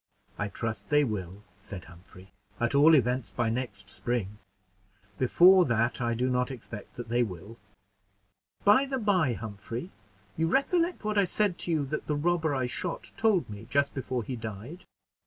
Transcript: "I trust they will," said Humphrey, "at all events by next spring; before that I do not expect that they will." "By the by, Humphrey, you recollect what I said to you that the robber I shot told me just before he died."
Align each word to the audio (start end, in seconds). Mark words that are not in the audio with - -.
"I 0.39 0.47
trust 0.47 0.89
they 0.89 1.03
will," 1.03 1.43
said 1.59 1.85
Humphrey, 1.85 2.31
"at 2.59 2.73
all 2.73 2.95
events 2.95 3.29
by 3.29 3.51
next 3.51 3.87
spring; 3.87 4.39
before 5.19 5.63
that 5.65 6.01
I 6.01 6.15
do 6.15 6.27
not 6.27 6.49
expect 6.49 6.95
that 6.95 7.09
they 7.09 7.21
will." 7.21 7.59
"By 8.65 8.85
the 8.87 8.97
by, 8.97 9.33
Humphrey, 9.33 9.91
you 10.37 10.47
recollect 10.47 11.05
what 11.05 11.19
I 11.19 11.25
said 11.25 11.59
to 11.59 11.71
you 11.71 11.85
that 11.85 12.07
the 12.07 12.15
robber 12.15 12.55
I 12.55 12.65
shot 12.65 13.11
told 13.15 13.47
me 13.47 13.67
just 13.69 13.93
before 13.93 14.23
he 14.23 14.35
died." 14.35 14.85